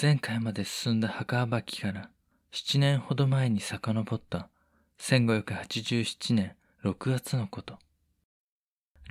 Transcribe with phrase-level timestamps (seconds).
[0.00, 2.08] 前回まで進んだ墓暴きから
[2.52, 4.48] 7年ほど前に遡った
[4.98, 6.52] 1587年
[6.82, 7.78] 6月のこと。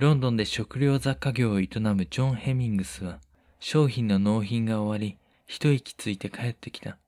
[0.00, 3.20] ロンドンで食料雑貨業を営むジョン・ヘミングスは
[3.60, 6.98] 商品の納品が終わり一息ついて帰ってきた。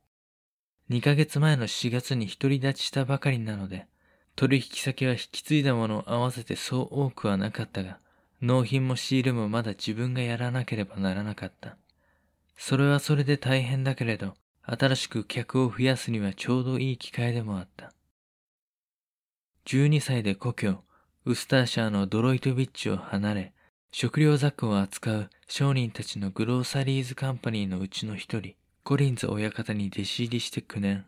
[0.89, 3.89] 2ヶ月前の4月に独り立ちしたばかりなので
[4.37, 7.99] 取引先は引き継いだものを合わせてそう多くはなかったが
[8.41, 11.77] 納品もシールもまだ自分がやらなければならなかった。
[12.65, 17.93] それはそれで大変だけれど、新しく客を増やすにはちょうどいい機会でもあった。
[19.67, 20.85] 12歳で故郷、
[21.25, 23.53] ウスターシャーのドロイトビッチを離れ、
[23.91, 28.55] 食料雑貨を扱う商人たちのグローサリーズカンパニーのうちの一人、
[28.85, 31.05] コリンズ親方に弟子入りして9年。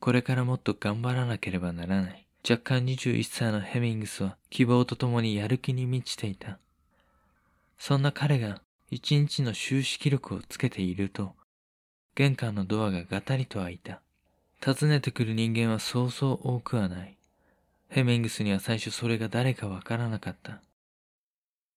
[0.00, 2.26] これからもっと頑張らなければならない。
[2.42, 6.58] 若干21歳のヘミングスは希望とともにやる気に満ちていた。
[7.78, 8.60] そんな彼が
[8.92, 11.36] 一日の収支記録をつけていると、
[12.16, 14.02] 玄関のドアがガタリと開いた。
[14.64, 17.16] 訪ねてくる人間はそうそう多くはない。
[17.88, 20.60] ヘミングスには最初それが誰かわからなかった。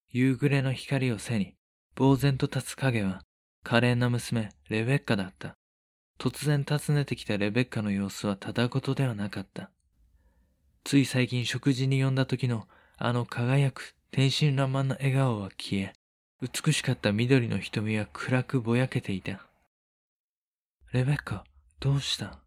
[0.10, 1.54] 夕暮れの光を背に、
[1.96, 3.22] 呆然と立つ影は、
[3.64, 5.56] 可憐な娘、レベッカだった。
[6.18, 9.70] 突然訪ねてきたレベッカの様子はただごとではなかった。
[10.84, 12.68] つい最近食事に呼んだ時の、
[12.98, 15.94] あの輝く天真爛漫な笑顔は消え、
[16.44, 19.48] 美しかった緑の瞳は暗くぼやけていた。
[20.92, 21.46] レベッカ、
[21.80, 22.38] どうした？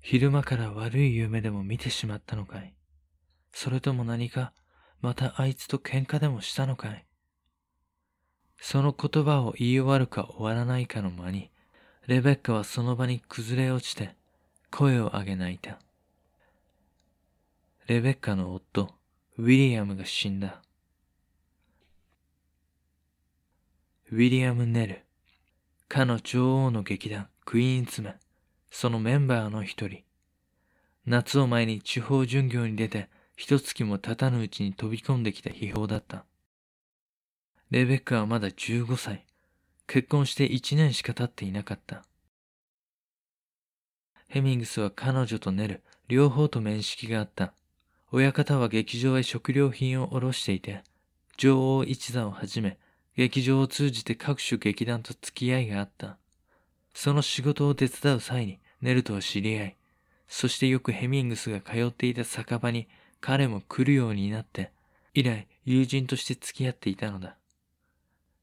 [0.00, 2.72] 昼間から悪い夢でも見てしまったのかい？
[3.50, 4.52] それとも何か、
[5.00, 7.04] またあいつと喧嘩でもしたのかい？
[8.60, 11.50] その言葉を言い終わるか終わらないかの間に、
[12.06, 14.14] レベッカはその場に崩れ落ちて、
[14.70, 15.80] 声を上げ泣いた。
[17.88, 18.94] レベッカの夫、
[19.38, 20.62] ウィリアムが死んだ。
[24.14, 25.02] ウィリアム・ネル、
[25.88, 28.14] かの女王の劇団、クイーンズメン、
[28.70, 30.04] そのメンバーの一人。
[31.04, 36.24] 夏を前に地方巡業に出て、一月も経たぬうちに飛び込んできた秘宝だった。
[37.72, 39.26] レベッカはまだ15歳。
[39.88, 42.04] 結婚して1年しか経っていなかった。
[44.28, 47.52] ヘミングスは彼女とネル、両方と面識があった。
[48.12, 50.84] 親方は劇場へ食料品を卸していて、
[51.36, 52.78] 女王一座をはじめ、
[53.16, 56.18] 劇場を通じて各種劇団と付き合いがあった。
[56.94, 59.76] その仕事を手伝う際にネルとは知り合い、
[60.28, 62.88] そしてよくヘミングスが通っていた酒場に
[63.20, 64.72] 彼も来るようになって、
[65.14, 67.36] 以来友人として付き合っていたのだ。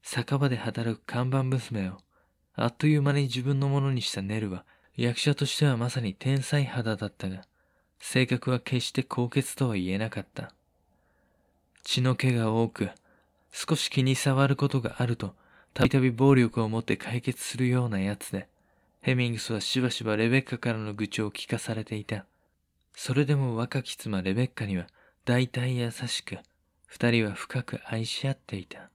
[0.02, 1.98] 酒場で働く看板娘を
[2.54, 4.64] あっという間に自分のものにしたネルは
[4.96, 7.42] 役者としてはまさに天才肌だったが、
[7.98, 10.52] 性格は決して高潔とは言えなかった。
[11.84, 12.90] 血の気が多く、
[13.52, 15.34] 少し気に障ることがあると、
[15.74, 18.48] たびたび暴力を持って解決するようなやつで、
[19.02, 22.24] ヘミングスはしばしばレベッカからの愚痴を聞かされていた。
[22.94, 24.86] それでも若き妻レベッカには
[25.24, 26.38] 大体優しく、
[26.86, 28.90] 二人は深く愛し合っていた。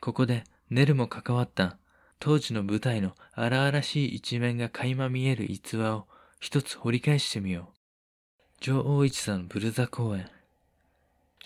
[0.00, 1.78] ここでネルも関わった
[2.20, 6.06] 当時の舞台の荒々しい一面が垣間見える逸話を
[6.40, 7.78] 一つ掘り返してみよう。
[8.60, 10.28] 女王一座のブルザ公演。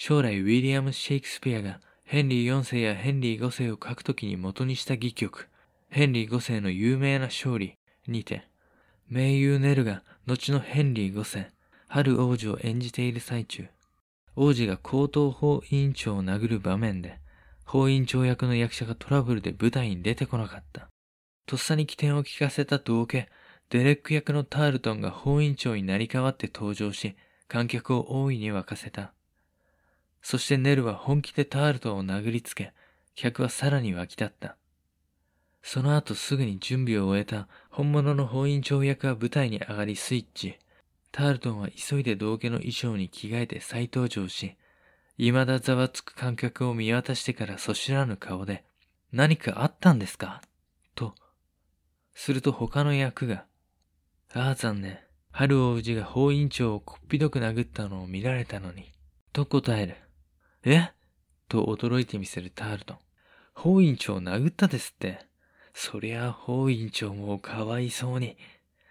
[0.05, 5.49] 将来ウィリアム・シェイクスピアがヘンリー4世やヘンリー5世を書くときに元にした戯曲、
[5.91, 8.43] ヘンリー5世の有名な勝利にて、
[9.09, 11.53] 名優ネルが後のヘンリー5世、
[11.87, 13.69] 春王子を演じている最中、
[14.35, 17.21] 王子が高等法委員長を殴る場面で、
[17.65, 20.89] 法委員長役の役者がトラブルで舞台に出てこなかった。
[21.47, 23.29] とっさに起点を聞かせた道家、
[23.71, 27.15] デレック役のタールトンが法委員長になり代わって登場し、
[27.47, 29.13] 観客を大いに沸かせた。
[30.23, 32.73] そしてネルは本気でタールトンを殴りつけ、
[33.15, 34.57] 客はさらに沸き立った。
[35.63, 40.59] その後すぐに準備を終えた本物の法院長役は舞台に上がりスイッチ。
[41.11, 44.57] タールトンは急いで道家の衣装に着替えて再登場し、
[45.19, 48.65] 未だざわつく観客を見渡してからそしらぬ顔で、
[49.13, 50.41] 何かあったんですか？
[50.95, 51.15] と。
[52.15, 53.45] すると他の役が、
[54.33, 54.99] ああ残念。
[55.31, 58.91] 春王子が法院長をこっぴどく殴ったのを見られたのに。
[59.33, 59.97] と答える。
[60.65, 60.93] え？
[61.49, 62.99] と驚いてみせるタールトン。
[63.55, 65.19] 法院長を殴ったですって。
[65.75, 68.37] そりゃ法院長もかわいそうに。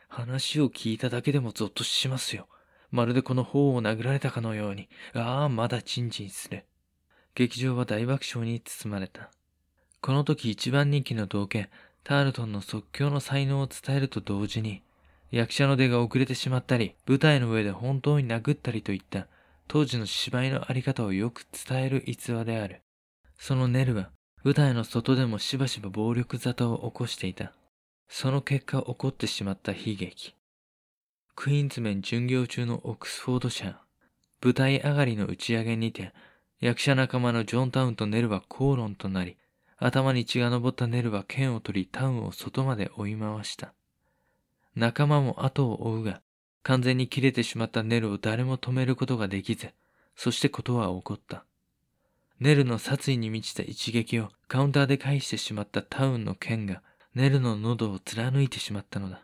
[0.09, 2.47] 話を聞いただけでもゾッとしますよ。
[2.91, 4.89] まるでこの方を殴られたかのように。
[5.13, 6.65] ああ、まだチンチンする。
[7.35, 9.31] 劇場は大爆笑に包まれた。
[10.01, 11.69] この時一番人気の道家、
[12.03, 14.81] タールトンの即興の才能を伝えると同時に、
[15.31, 19.27] 役者の出が遅れてしまったり、舞台の上で本当に殴ったりといった
[19.73, 22.81] 当時の芝居のあり方をよく伝える逸話である。
[23.38, 24.12] そのネルは
[24.44, 27.53] 舞台の外でもしばしば暴力沙汰を起こしていた。
[28.09, 30.35] その結果起こってしまった悲劇。
[31.35, 33.79] クイーンズメン巡業中のオックスフォード社、
[34.44, 36.12] 舞台上がりの打ち上げにて、
[36.59, 39.38] 役者仲間のジョン・タウンとネルは口論となり、
[39.77, 43.74] 頭に血が上ったネルは剣を取りタウンを外まで追い回した。
[44.75, 46.21] 仲間も後を追うが、
[46.63, 49.69] 完全に切れてしまったネルを誰も止めることができず、
[50.16, 51.46] そしてことは起こった。
[52.40, 56.81] ネルの殺意に満ちた一撃をカウンターで返してしまったタウンの剣が
[57.13, 59.22] ネルの喉を貫いてしまったのだ。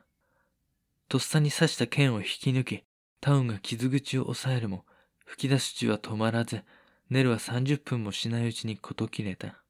[1.09, 2.83] とっさに刺した剣を引き抜き、
[3.21, 4.85] タウンが傷口を抑えるも、
[5.25, 6.63] 吹き出す血は止まらず、
[7.09, 9.63] ネルは30分もしないうちに事切れた。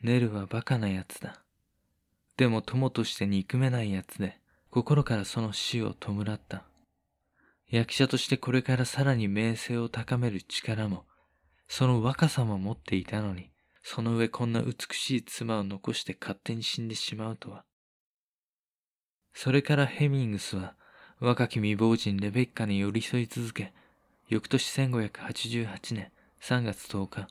[0.00, 1.42] ネルはバカな奴だ。
[2.36, 4.38] でも友として憎めない奴で、
[4.72, 6.64] 心からその死を弔った。
[7.68, 11.04] 役者としてこれからさらに名声を高める力も、
[11.68, 13.50] その若さも持っていたのに、
[13.82, 17.66] その上こんな美しい妻を残して勝手に死んでしまうとは。
[19.34, 20.74] それからヘミングスは、
[21.20, 23.74] 若き未亡人レベッカに寄り添い続け、
[24.30, 27.28] 翌年1588年3月10日、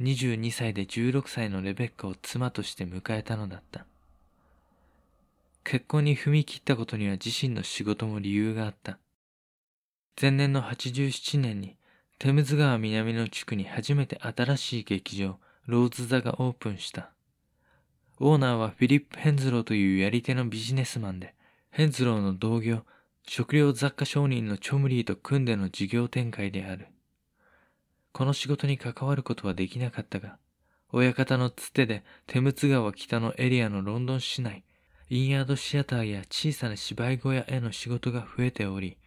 [0.00, 3.84] 22歳で16歳のレベッカを妻として迎えたのだった。
[5.70, 8.98] 結婚に踏み切ったことには自身の仕事も理由があった。
[10.18, 11.76] 前年の87年に
[12.18, 15.36] テムズ川南の地区に初めて新しい劇場、
[15.66, 17.10] ローズ座がオープンした。
[18.18, 21.34] オーナーはフィリップ・ヘンズローというやり手のビジネスマンで、
[21.70, 22.86] ヘンズローの同業、
[23.28, 26.86] 食料雑貨商人のチョムリーと組んでの事業展開である。
[28.12, 30.38] この仕事に関わることはできなかったが、
[30.92, 34.64] 親方のつてでテムツ川北のエリアのロンドン市内、
[35.10, 38.98] インヤードシアターや小さな芝居小屋への仕事が増えており、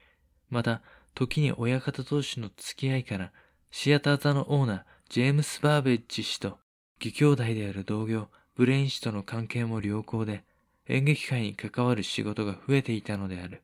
[0.50, 0.82] また、
[1.14, 3.32] 時に親方同士の付き合いから、
[3.70, 6.58] シアター座のオーナー、ジェームス・バーベッジ氏と、
[7.00, 10.44] 義兄弟である同業、ブレイン氏との関係も良好で、
[10.88, 13.64] 演劇界に関わる仕事が増えていたのである。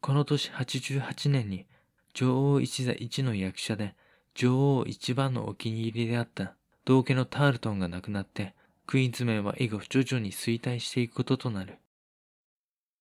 [0.00, 1.66] この年88年に
[2.14, 3.96] 女王一座一の役者で
[4.34, 6.54] 女王一番のお気に入りであった
[6.84, 8.54] 同家のタールトンが亡くなって
[8.86, 11.78] クイーンズ面は以後徐々に衰退していくこととなる。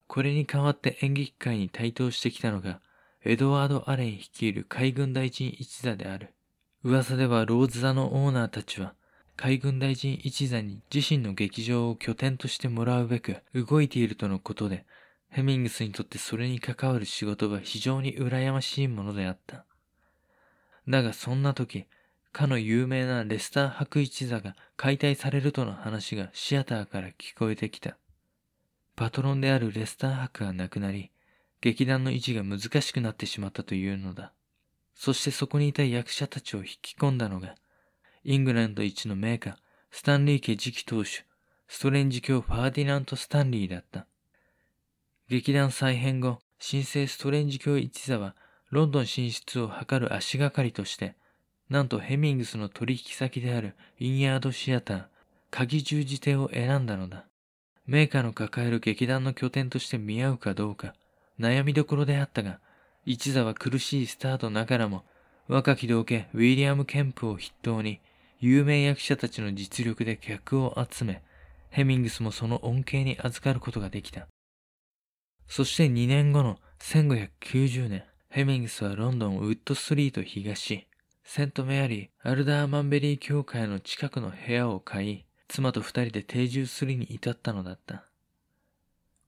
[0.07, 2.79] これに代わって演劇界に台頭してきたのが
[3.23, 6.33] エドワード・アレン率いる海軍大臣一座である。
[6.83, 8.93] 噂ではローズ座のオーナーたちは
[9.35, 14.85] 海軍大臣一座に自身の劇場を拠点としてもらうべく動いているとのことで
[15.29, 19.65] ヘミングスにとってそれに関わる仕事は非常に羨ましいものであった。
[20.87, 21.85] だがそんな時、
[22.35, 27.97] かの有名なレスター白一座が解体されるとの話がシアターから聞こえてきた。
[28.97, 31.11] パトロンであるレスター博が亡くなり、
[31.61, 34.33] 劇団の維持が難しくなってしまったというのだ。
[34.95, 37.55] そしてそこにいた役者たちを引き込んだのが、
[38.25, 39.57] イングランド一の名家、
[39.89, 41.23] スタンリー家次期当主、
[41.69, 44.07] ストレンジ教ファーディナント・スタンリーだった。
[45.29, 48.35] 劇団再編後、新生ストレンジ教一座は、
[48.71, 51.15] ロンドン進出を図る足がかりとして、
[51.69, 55.05] なんとヘミングスの取引先であるインヤードシアター、
[55.49, 57.25] 鍵十字手を選んだのだ。
[57.87, 60.93] メーカーの抱える劇団の拠点として見合うかどうか、
[61.39, 62.59] 悩みどころであったが、
[63.05, 65.05] 一座は苦しいスタートながらも、
[65.47, 67.99] 若き道家ウィリアム・ケンプを筆頭に、
[68.39, 71.23] 有名役者たちの実力で客を集め、
[71.69, 74.27] ヘミングスもその恩恵に預かることができた。
[75.47, 80.87] そして2年後の1590年、ヘミングスはロンドンウッドストリート東、
[81.27, 88.05] セントメアリー・アルダーマンベリー教会の近くの部屋を買い、妻と二人で定住するに至ったのだった。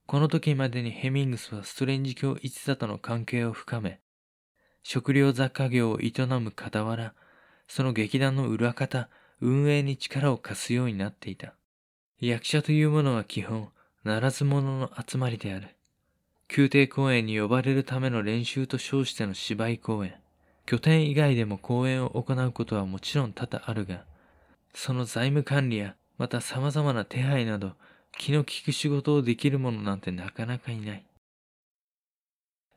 [0.06, 4.00] この時までにヘミングスはストレンジ教一座との関係を深め、
[4.84, 7.14] 食料雑貨業を営む傍ら、
[7.66, 11.54] その劇団の裏方、運営に力を貸すようになっていた。
[12.20, 13.70] 役者というものは基本、
[14.04, 15.68] ならず者の集まりである。
[16.56, 20.14] 宮廷公演に呼ばれるための練習と称しての芝居公演、
[20.68, 24.04] 拠点以外でも公演を行うことはもちろん多々あるが、
[24.74, 27.72] その財務管理や、また様々な手配など、
[28.18, 31.06] 気の利く仕事をできる者なんてなかなかいない。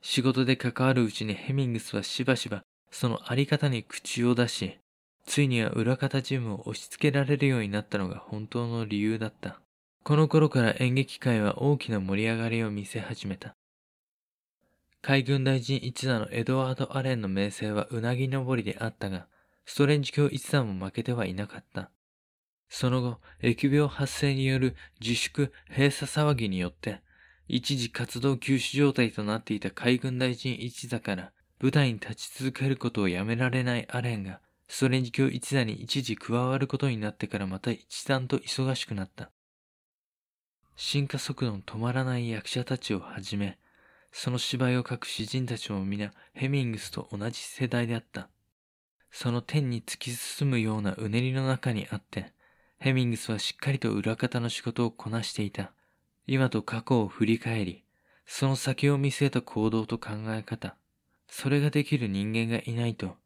[0.02, 4.78] 仕事で関わるうちにヘミングスはしばしばそのあり方に口を出し、
[5.26, 9.60] ついには裏方事務を押し付けられるようになったのが本当の理由だった。
[10.06, 13.54] この頃から演劇界は大きな盛り上がりを見せ始めた。
[15.02, 19.26] 海軍大臣一座のエドワード・アレンの名声はうなぎ登りであったが、
[19.66, 21.90] ストレンジ教一座も負けてはいなかった。
[22.70, 27.02] その後、疫病発生による自粛閉鎖騒ぎによって、
[27.48, 39.32] 一時活動休止状態となっていた海軍大臣一座から舞台に立ち続けることをやめられないアレンが、ストレンジ教一座に一時加わることになってからまた一段と忙しくなった。
[40.76, 43.58] 進化速度の止まらない役者たちをはじめ、
[44.12, 48.30] その芝居を書く詩人たちも皆ヘミングスと同じ世代であった。
[49.10, 52.34] その天に突き進むようなうねりの中にあって、
[52.78, 55.72] ヘミングスはしっかりと裏方の仕事をこなしていた。
[56.28, 57.84] 今と過去を振り返り、
[58.26, 60.76] その先を見据えた行動と考え方、
[61.28, 63.18] それができる人間がいないと、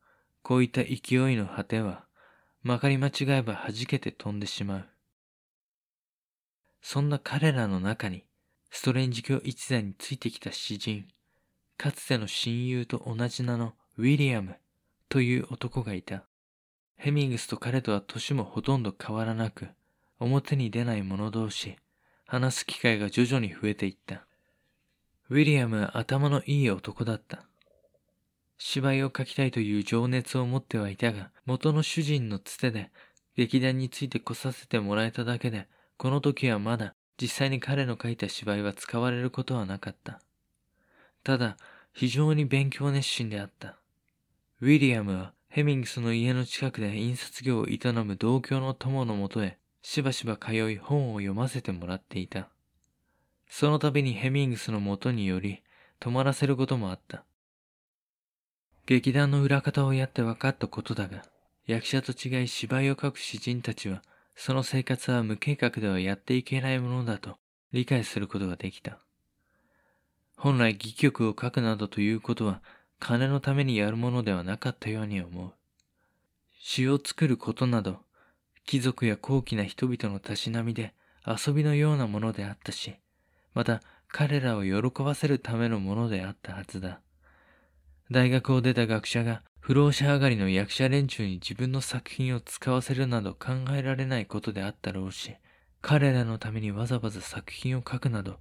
[0.41, 2.05] こういった勢いの果ては、
[2.63, 4.89] まかり間違えば弾けて飛んでしまう。
[6.81, 8.25] そんな彼らの中に、
[8.69, 11.07] ストレンジ教一座についてきた詩人、
[11.77, 14.55] かつての親友と同じ名のウィリアム
[15.09, 16.23] という男がいた。
[16.97, 19.67] ヘミングスと彼とは年もほとんど変わらなく、
[20.19, 21.77] 表に出ない者同士、
[22.25, 24.25] 話す機会が徐々に増えていった。
[25.29, 27.45] ウィリアムは頭のいい男だった。
[28.57, 32.91] 芝居を書きたいという情熱を持ってはいたが、元の主人のつてで
[33.35, 35.67] 劇団について来させてもらえただけで、
[35.97, 40.21] この時はまだ実際に彼の書いた芝居は使われることはなかった。
[41.23, 41.57] ただ、
[41.93, 43.77] 非常に勉強熱心であった。
[44.61, 52.49] ウィリアムはヘミングスの家の近くで印刷業を営む同居の友のもとへしばしば通い本を読ませてもらっていた。
[53.47, 55.61] その度にヘミングスのもとにより
[55.99, 57.23] 泊まらせることもあった。
[58.85, 61.23] 劇団の裏方をやって分かったことだが、
[61.65, 64.03] 役者と違い芝居を書く詩人たちは、
[64.35, 67.37] その生活は無計画ではやっていけないものだと
[67.71, 68.99] 理解することができた。
[70.37, 72.61] 本来戯曲を書くなどということは
[72.99, 75.53] 金のためにやるものではなかったように思う。
[76.59, 77.99] 詩を作ることなど、
[78.65, 80.93] 貴族や高貴な人々のたしなみで
[81.25, 82.95] 遊びのようなものであったし、
[83.53, 87.01] また彼らを喜ばせるためのものであったはずだ。
[88.11, 95.35] 大学を出た学者が不老者上がりの役者連中に自分の作品を使わせるなど考えられないことであったろうし、
[95.81, 98.37] 彼らのためにわざわざ作品を書くなど、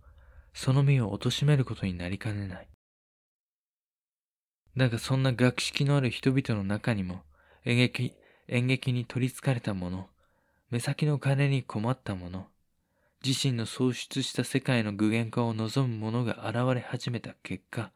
[0.52, 2.68] その身を貶めることになりかねない。
[4.76, 7.22] だがそんな学識のある人々の中にも、
[7.64, 8.12] 演劇、
[8.48, 10.10] 演劇に取り憑かれた者、
[10.68, 12.48] 目先の金に困った者、
[13.24, 17.92] 自身の創出した世界の具現化を望む者が現れ始めた結果、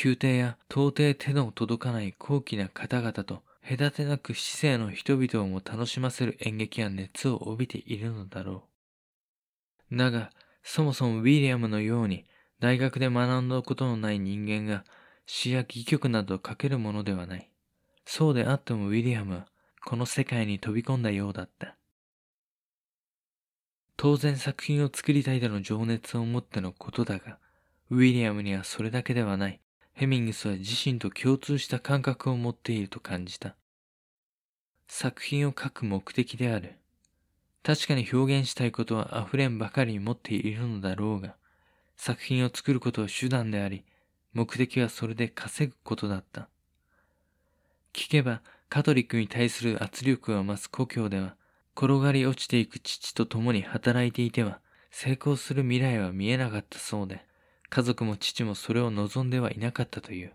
[0.00, 8.68] 宮廷や到底手の届かない高貴な方々と隔てなく市政の人々をも楽しませる演劇や熱を帯びているのだろ
[9.90, 9.96] う。
[9.96, 10.30] だが、
[10.62, 12.24] そもそもウィリアムのように
[12.60, 14.84] 大学で学んだことのない人間が
[15.26, 17.50] 詩や戯曲などを書けるものではない。
[18.04, 19.46] そうであってもウィリアムは
[19.84, 21.76] この世界に飛び込んだようだった。
[23.96, 27.38] 当然作品を作りたいとの情熱を持ってのことだが、
[27.90, 29.60] ウィリアムにはそれだけではない。
[29.98, 33.56] ヘミングスは自身と共通した感覚を持っていると感じた。
[34.86, 36.76] 作品を書く目的である。
[37.64, 41.34] 確かに表現したいことは溢れんばかりに持っているのだろうが、
[41.96, 43.84] 作品を作ることは手段であり、
[44.34, 46.48] 目的はそれで稼ぐことだった。
[47.92, 51.34] 聞けば、カトリックに対する圧力が増す故郷では、
[51.76, 54.60] 転がり落ちていく父と共に働いていては、
[54.92, 57.26] 成功する未来は見えなかったそうで、
[57.70, 60.32] 家族も父もそれを望んではいなかったという。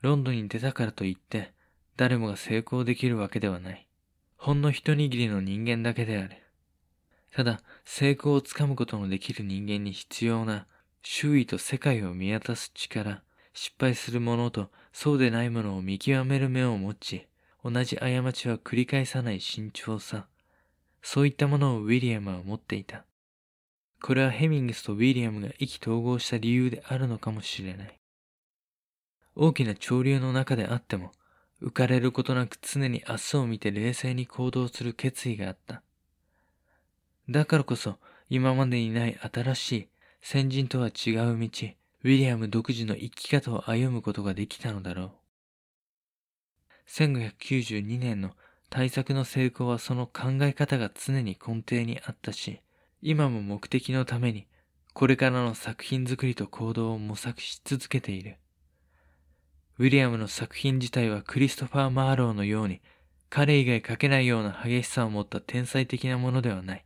[0.00, 1.52] ロンドンに出たからといって、
[1.96, 3.86] 誰もが成功できるわけではない。
[4.36, 6.36] ほんの一握りの人間だけである。
[7.34, 10.66] ただ、成功をつかむことのできる人間に必要な、
[11.02, 13.22] 周囲と世界を見渡す力、
[13.54, 17.26] 失敗するものとそうでないものを見極める目を持ち、
[17.64, 20.26] 同じ過ちは繰り返さない慎重さ。
[21.02, 23.04] そういったものをウィリアムは持っていた。
[24.02, 28.00] これはヘミングスとウィリアムが意気投合した理由であるのかもしれない。
[29.36, 31.12] 大きな潮流の中であっても、
[31.62, 35.82] 浮かれることなく常に明日を見て冷静に行動する決意があった。
[37.30, 39.88] だからこそ、今までにない新しい、
[40.20, 41.48] 先人とは違う道、ウィ
[42.02, 45.10] リアム独自の生き方を歩むことができたのだろう。
[46.88, 48.32] 1592年の
[48.68, 52.60] 対策の成功はその考え方が常に根底にあったし、
[53.02, 54.46] 今も目的のために
[54.94, 58.36] これからの作品作りと行動を模索し続けている。
[59.78, 62.80] ウィリアムの作品自体はクリストファー・マーローのように
[63.28, 66.84] 彼以外書けないような激しさを持った天才的なものではない。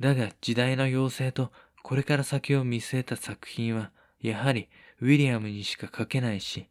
[0.00, 1.52] だが時代の要請と
[1.82, 3.90] これから先を見据えた作品は
[4.20, 4.68] やはり
[5.00, 6.66] ウィリアムにしか書けないし、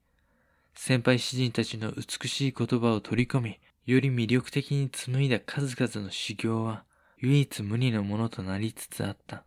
[0.73, 6.83] 先輩詩人たちの美しい言葉を取り込み、より魅力的に紡いだ数々の修行は、
[7.25, 9.45] 唯一無二のものとなりつつあった。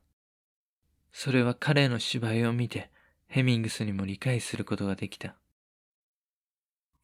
[1.12, 2.90] それは彼の芝居を見て、
[3.28, 5.36] ヘミングスにも理解することができた。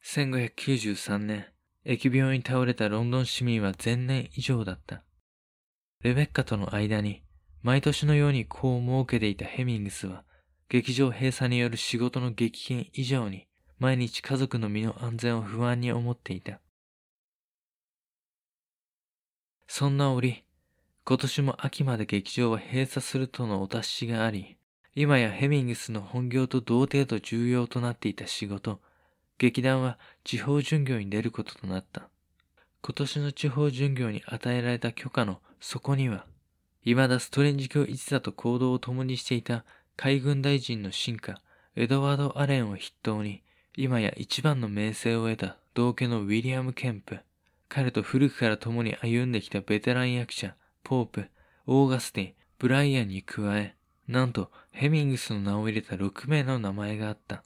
[0.03, 1.47] 1593年、
[1.85, 5.03] 疫病に倒れたロンドン市民は前年以上だった。
[6.01, 7.23] レベッカとの間に、
[7.61, 10.25] 毎年のように子を設けていたヘミングスは、
[10.67, 13.47] 劇場閉鎖による仕事の激変以上に、
[13.79, 16.59] 毎日家族の身の安全を不安に思っていた。
[19.67, 20.44] そんな折、
[21.07, 24.57] 今年も秋まで劇場は閉鎖するとのお達しがあり、
[24.95, 28.79] 今やヘミングスの本業と同程度重要となっていた仕事、
[29.37, 32.09] 劇団は地方巡業に出ることとなった。
[32.81, 36.25] 今年の地方巡業に与えられた許可の底には、
[36.83, 39.63] 未だストレンジ教一座と行動を共にしていた
[39.97, 41.39] 海軍大臣の進化、
[41.75, 43.43] エドワード・アレンを筆頭に、
[43.77, 47.19] 今や一番の名声を得た同家のウィリアム・ケンプ、
[47.69, 50.55] 彼と古くから共に歩んできたベテラン役者、
[50.85, 51.29] ポープ、
[51.65, 53.75] オーガスティン、ブライアンに加え、
[54.07, 57.43] なんとヘミングスの名を入れた6名の名前があった。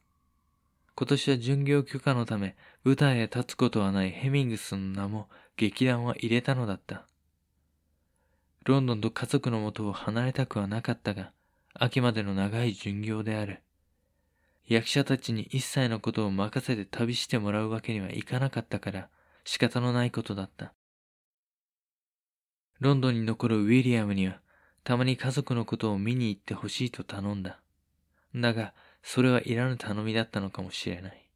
[0.93, 7.07] 今年は巡業許可のため舞台へ立つことはないヘミングスの名も劇団は入れたのだった。
[8.65, 11.31] ロンドンと家族のもとを離れたくはなかったが、
[11.73, 13.61] 秋までの長い巡業である。
[14.67, 19.07] 役者たちに一切のことを任せて旅してもらうわけにはいかなかったから
[19.45, 20.73] 仕方のないことだった。
[22.79, 24.39] ロンドンに残るウィリアムには
[24.83, 27.59] たまに家族のことを見に行ってほしいと頼んだ。
[28.35, 31.29] だが、それはいらぬ頼みだったのかもしれない。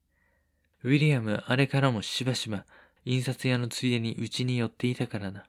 [0.83, 2.65] ウィリアムはあれからもしばしば
[3.05, 5.45] 印刷屋のついでにうちに寄っていたからだ。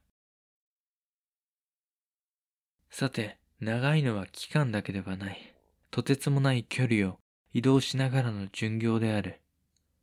[2.91, 5.55] さて、長いのは期間だけではない。
[5.91, 7.19] とてつもない距離を
[7.53, 9.41] 移動しながらの巡業である。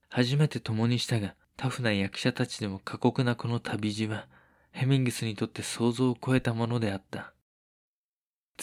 [0.09, 4.27] 初めて共にしたが、タフな役者たちでも過酷なこの旅路は、
[4.71, 7.33] ヘミングスにとって想像を超えたものであった。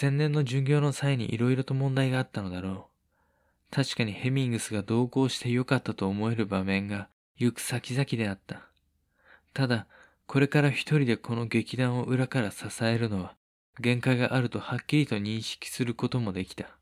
[0.00, 3.74] 前年の巡業の際に色々と問題があったのだろう。
[3.74, 8.62] 確かにヘミングスが同行してよかったと思える場面が行く先々であった。
[9.52, 9.86] ただ、
[10.26, 13.34] これから一人でこの劇団を裏から支えるのは
[13.80, 16.76] 限界があるとはっきりと認識することもできた。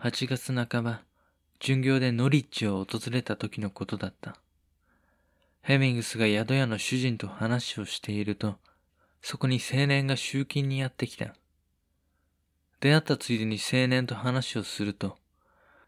[0.00, 1.02] 8月半ば、
[1.58, 4.36] 巡業でノリッジを訪れた時のことだった。
[5.62, 8.56] ヘミングスが宿屋の主人と話をしていると、
[9.22, 11.34] そこに青年が集金にやってきた。
[12.80, 15.18] 出会ったついでに青年と話をすると、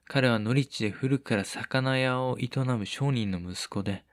[0.06, 4.04] 彼はノリッチで古くから魚屋を営む商人の息子で、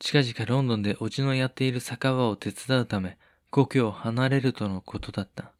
[0.00, 3.16] 近々ロンドンでおじのやっている酒場を手伝うため、
[3.50, 5.52] 故郷を離れるとのことだった。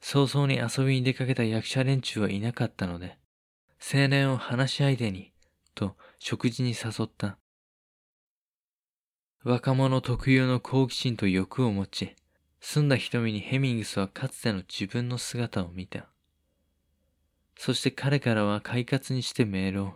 [0.00, 3.18] 早々に遊びに出かけた役者連中はいなかったので、
[3.78, 5.32] 青年を話し相手に、
[5.74, 7.36] と食事に誘った。
[9.44, 12.16] 若者特有の好奇心と欲を持ち、
[12.60, 16.06] 澄んだ瞳にヘミングスはかつての自分の姿を見た。
[17.54, 19.92] そして彼からは快活にしてメールを、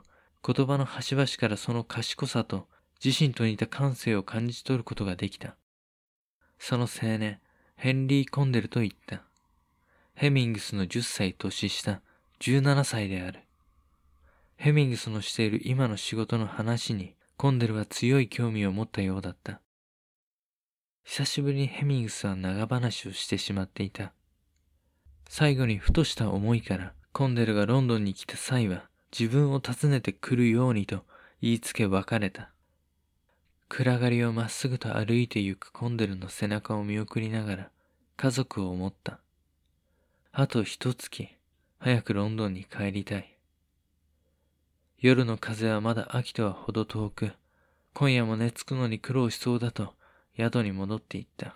[0.47, 2.69] 言葉の端々からその賢さと
[3.03, 5.57] 自身と似た感性を感じ取ることができた。
[6.59, 7.41] その青年、
[7.77, 9.23] ヘンリー・コンデルと言った。
[10.15, 12.03] ヘミングスの10歳年下、
[12.41, 13.41] 17歳である。
[14.57, 19.61] ヘミングスのしている今の仕事の話に、コンデルは強い興味を持ったようだった。
[21.05, 24.13] 久しぶりにヘミングスは長話をしてしまっていた。
[25.29, 31.05] 最後にふとした思いからコンデルがロンドンに来た際は自分を訪ねてくるようにと
[31.41, 32.51] 言いつけ別れた。
[33.69, 37.71] 暗がりをまっすぐと歩いて行くコンデルの背中を見送りながら
[38.17, 39.21] 家族を思った。
[40.33, 41.29] あと一月、
[41.79, 43.38] 早くロンドンに帰りたい。
[45.01, 47.31] 夜の風はまだ秋とはほど遠く、
[47.95, 49.95] 今夜も寝つくのに苦労しそうだと
[50.37, 51.55] 宿に戻っていった。